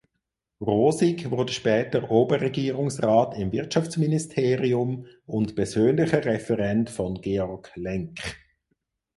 [0.59, 8.19] Rosig wurde später Oberregierungsrat im Wirtschaftsministerium und persönlicher Referent von Georg Lenk.